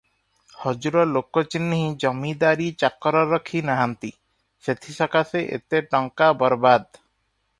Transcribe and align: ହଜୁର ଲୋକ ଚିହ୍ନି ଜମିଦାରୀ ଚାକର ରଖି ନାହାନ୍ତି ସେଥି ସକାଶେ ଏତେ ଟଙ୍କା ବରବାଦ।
ହଜୁର 0.59 1.01
ଲୋକ 1.09 1.41
ଚିହ୍ନି 1.55 1.77
ଜମିଦାରୀ 2.03 2.69
ଚାକର 2.83 3.21
ରଖି 3.33 3.61
ନାହାନ୍ତି 3.69 4.11
ସେଥି 4.69 4.97
ସକାଶେ 4.97 5.45
ଏତେ 5.59 5.83
ଟଙ୍କା 5.93 6.31
ବରବାଦ। 6.43 6.87